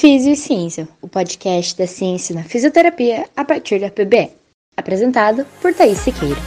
[0.00, 4.32] Físio e Ciência, o podcast da ciência na fisioterapia a partir da PBE.
[4.74, 6.40] Apresentado por Thaís Siqueira.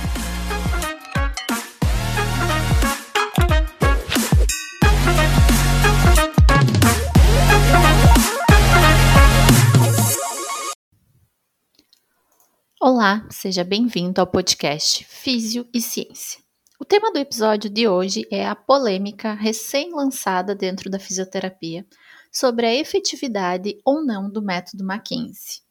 [12.81, 16.41] Olá, seja bem-vindo ao podcast Físio e Ciência.
[16.79, 21.85] O tema do episódio de hoje é a polêmica recém-lançada dentro da fisioterapia
[22.33, 25.61] sobre a efetividade ou não do método Mackenzie.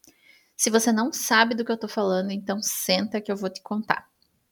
[0.57, 3.61] Se você não sabe do que eu estou falando, então senta que eu vou te
[3.61, 4.07] contar.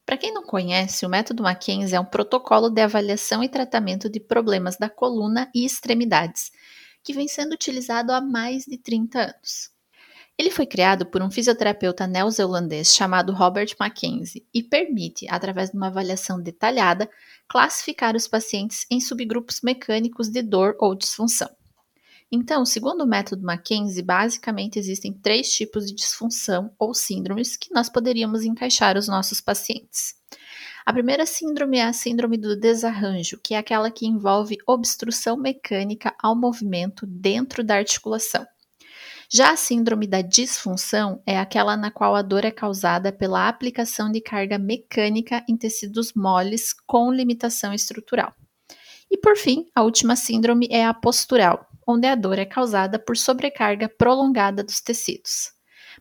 [0.05, 4.19] Para quem não conhece, o método Mackenzie é um protocolo de avaliação e tratamento de
[4.19, 6.51] problemas da coluna e extremidades,
[7.05, 9.71] que vem sendo utilizado há mais de 30 anos.
[10.37, 15.89] Ele foi criado por um fisioterapeuta neozelandês chamado Robert Mackenzie e permite, através de uma
[15.89, 17.09] avaliação detalhada,
[17.47, 21.60] classificar os pacientes em subgrupos mecânicos de dor ou disfunção.
[22.33, 27.89] Então, segundo o método Mackenzie, basicamente existem três tipos de disfunção ou síndromes que nós
[27.89, 30.15] poderíamos encaixar os nossos pacientes.
[30.87, 36.15] A primeira síndrome é a síndrome do desarranjo, que é aquela que envolve obstrução mecânica
[36.23, 38.47] ao movimento dentro da articulação.
[39.33, 44.11] Já a síndrome da disfunção é aquela na qual a dor é causada pela aplicação
[44.11, 48.35] de carga mecânica em tecidos moles com limitação estrutural.
[49.09, 53.17] E por fim, a última síndrome é a postural, onde a dor é causada por
[53.17, 55.53] sobrecarga prolongada dos tecidos.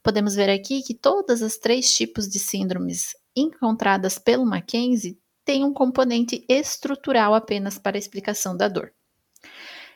[0.04, 5.74] Podemos ver aqui que todas as três tipos de síndromes encontradas pelo Mackenzie têm um
[5.74, 8.94] componente estrutural apenas para a explicação da dor.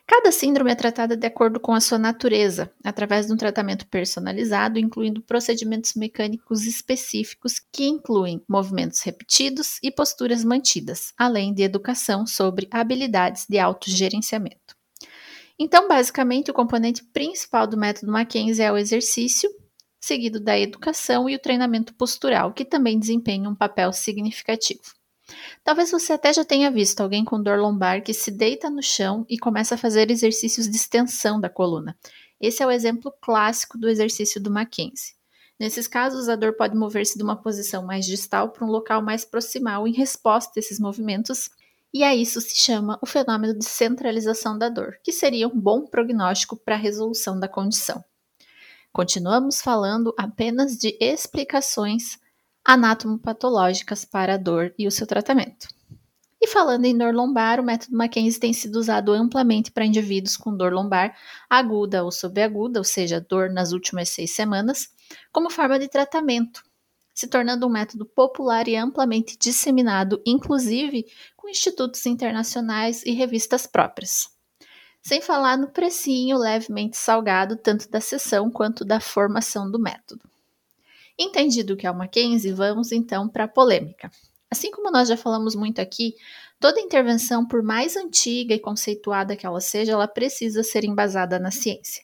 [0.06, 4.78] Cada síndrome é tratada de acordo com a sua natureza, através de um tratamento personalizado,
[4.78, 12.68] incluindo procedimentos mecânicos específicos que incluem movimentos repetidos e posturas mantidas, além de educação sobre
[12.70, 14.76] habilidades de autogerenciamento.
[15.58, 19.50] Então, basicamente, o componente principal do método Mackenzie é o exercício,
[20.00, 24.82] seguido da educação e o treinamento postural, que também desempenham um papel significativo.
[25.64, 29.26] Talvez você até já tenha visto alguém com dor lombar que se deita no chão
[29.30, 31.98] e começa a fazer exercícios de extensão da coluna.
[32.42, 35.14] Esse é o exemplo clássico do exercício do Mackenzie.
[35.60, 39.24] Nesses casos, a dor pode mover-se de uma posição mais distal para um local mais
[39.24, 41.50] proximal em resposta a esses movimentos
[41.94, 45.86] e a isso se chama o fenômeno de centralização da dor, que seria um bom
[45.86, 48.04] prognóstico para a resolução da condição.
[48.92, 52.20] Continuamos falando apenas de explicações
[52.66, 55.68] anatomopatológicas para a dor e o seu tratamento.
[56.42, 60.56] E falando em dor lombar, o método Mackenzie tem sido usado amplamente para indivíduos com
[60.56, 61.16] dor lombar
[61.50, 64.90] aguda ou subaguda, ou seja, dor nas últimas seis semanas,
[65.32, 66.64] como forma de tratamento,
[67.14, 74.30] se tornando um método popular e amplamente disseminado, inclusive com institutos internacionais e revistas próprias.
[75.02, 80.24] Sem falar no precinho levemente salgado, tanto da sessão quanto da formação do método.
[81.20, 84.10] Entendido o que é o Mackenzie, vamos então para a polêmica.
[84.50, 86.16] Assim como nós já falamos muito aqui,
[86.60, 91.52] toda intervenção, por mais antiga e conceituada que ela seja, ela precisa ser embasada na
[91.52, 92.04] ciência.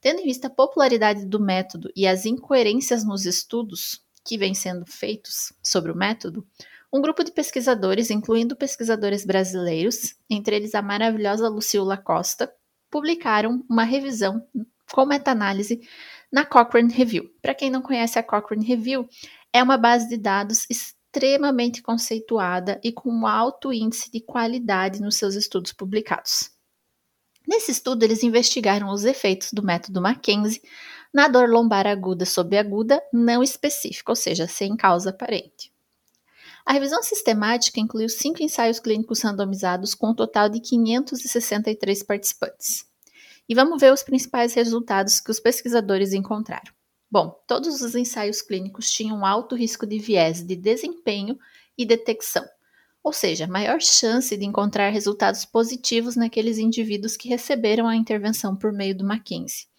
[0.00, 4.84] Tendo em vista a popularidade do método e as incoerências nos estudos, que vêm sendo
[4.86, 6.46] feitos sobre o método,
[6.92, 12.52] um grupo de pesquisadores, incluindo pesquisadores brasileiros, entre eles a maravilhosa Lucila Costa,
[12.90, 14.44] publicaram uma revisão
[14.92, 15.80] com meta-análise
[16.32, 17.30] na Cochrane Review.
[17.40, 19.08] Para quem não conhece a Cochrane Review,
[19.52, 25.16] é uma base de dados extremamente conceituada e com um alto índice de qualidade nos
[25.16, 26.50] seus estudos publicados.
[27.46, 30.60] Nesse estudo, eles investigaram os efeitos do método Mackenzie
[31.12, 35.72] na dor lombar aguda sob aguda não específica, ou seja, sem causa aparente.
[36.64, 42.86] A revisão sistemática incluiu cinco ensaios clínicos randomizados com um total de 563 participantes.
[43.48, 46.72] E vamos ver os principais resultados que os pesquisadores encontraram.
[47.10, 51.36] Bom, todos os ensaios clínicos tinham alto risco de viés de desempenho
[51.76, 52.44] e detecção,
[53.02, 58.72] ou seja, maior chance de encontrar resultados positivos naqueles indivíduos que receberam a intervenção por
[58.72, 59.69] meio do Mackenzie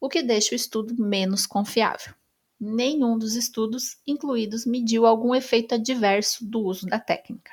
[0.00, 2.14] o que deixa o estudo menos confiável.
[2.58, 7.52] Nenhum dos estudos incluídos mediu algum efeito adverso do uso da técnica.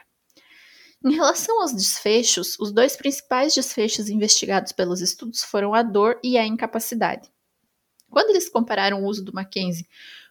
[1.05, 6.37] Em relação aos desfechos, os dois principais desfechos investigados pelos estudos foram a dor e
[6.37, 7.29] a incapacidade.
[8.09, 9.87] Quando eles compararam o uso do Mackenzie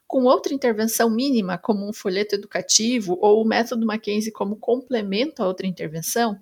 [0.06, 5.46] com outra intervenção mínima, como um folheto educativo ou o método Mackenzie como complemento a
[5.46, 6.38] outra intervenção,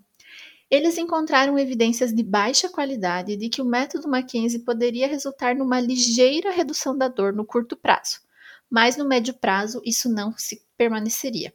[0.70, 6.50] eles encontraram evidências de baixa qualidade de que o método Mackenzie poderia resultar numa ligeira
[6.50, 8.20] redução da dor no curto prazo,
[8.68, 11.54] mas no médio prazo isso não se permaneceria.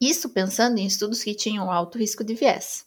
[0.00, 2.86] Isso pensando em estudos que tinham alto risco de viés.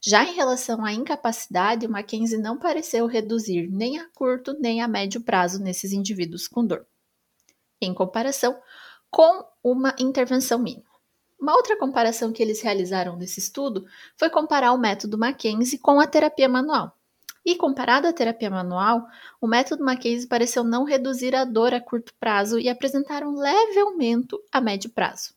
[0.00, 4.88] Já em relação à incapacidade, o Mackenzie não pareceu reduzir nem a curto nem a
[4.88, 6.86] médio prazo nesses indivíduos com dor,
[7.80, 8.60] em comparação
[9.10, 10.87] com uma intervenção mínima.
[11.40, 13.86] Uma outra comparação que eles realizaram nesse estudo
[14.16, 16.96] foi comparar o método Mackenzie com a terapia manual.
[17.46, 19.06] E comparado à terapia manual,
[19.40, 23.78] o método Mackenzie pareceu não reduzir a dor a curto prazo e apresentar um leve
[23.78, 25.32] aumento a médio prazo.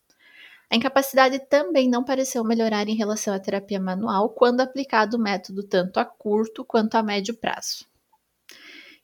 [0.69, 5.63] A incapacidade também não pareceu melhorar em relação à terapia manual quando aplicado o método
[5.63, 7.85] tanto a curto quanto a médio prazo.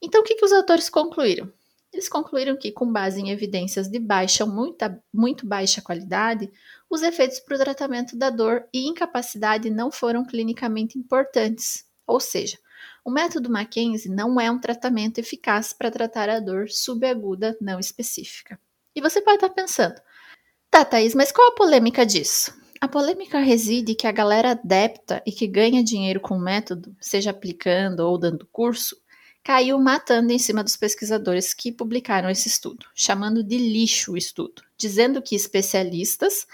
[0.02, 1.52] Então, o que, que os autores concluíram?
[1.98, 6.48] Eles concluíram que, com base em evidências de baixa ou muita, muito baixa qualidade,
[6.88, 12.56] os efeitos para o tratamento da dor e incapacidade não foram clinicamente importantes, ou seja,
[13.04, 18.60] o método Mackenzie não é um tratamento eficaz para tratar a dor subaguda não específica.
[18.96, 20.00] E você pode estar pensando,
[20.70, 22.54] tá, Thaís, mas qual a polêmica disso?
[22.80, 27.32] A polêmica reside que a galera adepta e que ganha dinheiro com o método, seja
[27.32, 28.96] aplicando ou dando curso,
[29.48, 34.62] caiu matando em cima dos pesquisadores que publicaram esse estudo, chamando de lixo o estudo,
[34.78, 36.46] dizendo que especialistas,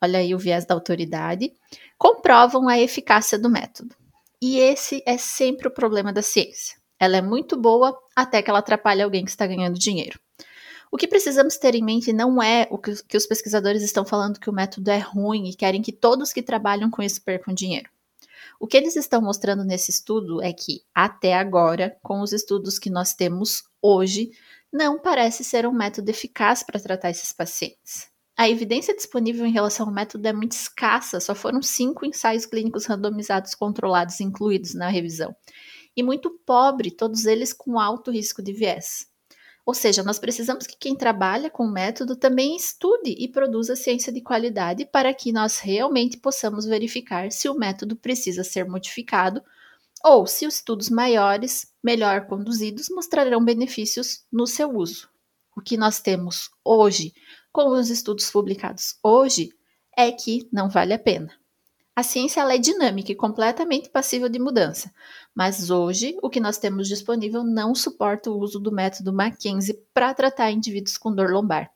[0.00, 1.52] olha aí o viés da autoridade,
[1.98, 3.94] comprovam a eficácia do método.
[4.40, 6.78] E esse é sempre o problema da ciência.
[6.98, 10.18] Ela é muito boa até que ela atrapalhe alguém que está ganhando dinheiro.
[10.90, 14.48] O que precisamos ter em mente não é o que, os pesquisadores estão falando que
[14.48, 17.90] o método é ruim e querem que todos que trabalham com isso percam dinheiro.
[18.60, 22.90] O que eles estão mostrando nesse estudo é que, até agora, com os estudos que
[22.90, 24.30] nós temos hoje,
[24.72, 28.08] não parece ser um método eficaz para tratar esses pacientes.
[28.36, 32.86] A evidência disponível em relação ao método é muito escassa, só foram cinco ensaios clínicos
[32.86, 35.34] randomizados controlados incluídos na revisão,
[35.96, 39.08] e muito pobre, todos eles com alto risco de viés.
[39.68, 44.10] Ou seja, nós precisamos que quem trabalha com o método também estude e produza ciência
[44.10, 49.42] de qualidade para que nós realmente possamos verificar se o método precisa ser modificado
[50.02, 55.06] ou se os estudos maiores, melhor conduzidos, mostrarão benefícios no seu uso.
[55.54, 57.12] O que nós temos hoje,
[57.52, 59.50] com os estudos publicados hoje,
[59.94, 61.30] é que não vale a pena.
[61.98, 64.88] A ciência é dinâmica e completamente passível de mudança,
[65.34, 70.14] mas hoje o que nós temos disponível não suporta o uso do método Mackenzie para
[70.14, 71.68] tratar indivíduos com dor lombar.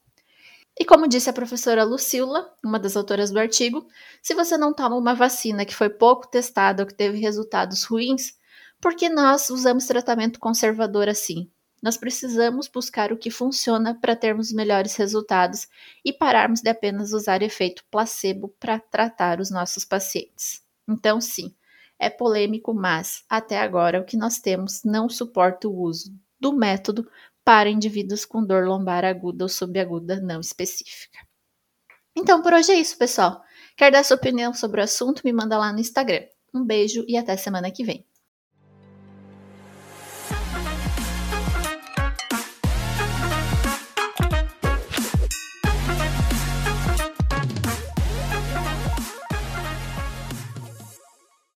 [0.79, 3.85] E como disse a professora Lucila, uma das autoras do artigo,
[4.23, 8.35] se você não toma uma vacina que foi pouco testada ou que teve resultados ruins,
[8.81, 11.51] por que nós usamos tratamento conservador assim?
[11.83, 15.67] Nós precisamos buscar o que funciona para termos melhores resultados
[16.05, 20.63] e pararmos de apenas usar efeito placebo para tratar os nossos pacientes.
[20.89, 21.53] Então, sim,
[21.99, 27.09] é polêmico, mas até agora o que nós temos não suporta o uso do método
[27.45, 31.19] para indivíduos com dor lombar aguda ou subaguda não específica.
[32.15, 33.43] Então, por hoje é isso, pessoal.
[33.77, 35.23] Quer dar sua opinião sobre o assunto?
[35.25, 36.27] Me manda lá no Instagram.
[36.55, 38.07] Um beijo e até semana que vem.